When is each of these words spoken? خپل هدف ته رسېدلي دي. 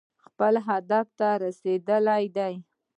خپل 0.25 0.53
هدف 0.67 1.07
ته 1.19 1.29
رسېدلي 1.43 2.25
دي. 2.35 2.53